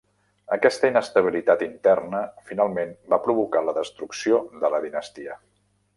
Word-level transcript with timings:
Aquesta 0.55 0.89
inestabilitat 0.93 1.61
interna 1.65 2.21
finalment 2.49 2.97
va 3.15 3.21
provocar 3.27 3.65
la 3.67 3.77
destrucció 3.79 4.41
de 4.65 4.77
la 4.77 4.85
dinastia. 4.87 5.37